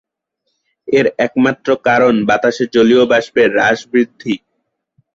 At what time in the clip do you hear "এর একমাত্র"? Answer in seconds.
0.87-1.67